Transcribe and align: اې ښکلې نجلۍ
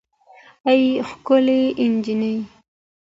اې 0.67 0.77
ښکلې 1.09 1.59
نجلۍ 1.93 2.35